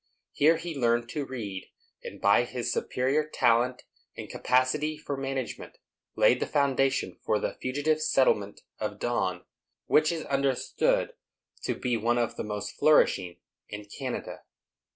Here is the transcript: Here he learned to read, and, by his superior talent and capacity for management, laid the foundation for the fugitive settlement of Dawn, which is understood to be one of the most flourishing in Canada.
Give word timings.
Here 0.31 0.57
he 0.57 0.73
learned 0.75 1.09
to 1.09 1.25
read, 1.27 1.69
and, 2.03 2.19
by 2.19 2.43
his 2.45 2.73
superior 2.73 3.23
talent 3.29 3.83
and 4.17 4.27
capacity 4.31 4.97
for 4.97 5.15
management, 5.15 5.77
laid 6.15 6.39
the 6.39 6.47
foundation 6.47 7.19
for 7.23 7.37
the 7.37 7.53
fugitive 7.61 8.01
settlement 8.01 8.61
of 8.79 8.97
Dawn, 8.97 9.45
which 9.85 10.11
is 10.11 10.25
understood 10.25 11.13
to 11.65 11.75
be 11.75 11.97
one 11.97 12.17
of 12.17 12.35
the 12.35 12.43
most 12.43 12.71
flourishing 12.79 13.41
in 13.69 13.85
Canada. 13.85 14.41